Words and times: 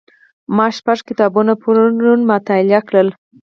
ما 0.55 0.65
شپږ 0.77 0.97
کتابونه 1.09 1.53
پرون 1.61 2.19
مطالعه 2.31 2.81
کړل. 2.87 3.07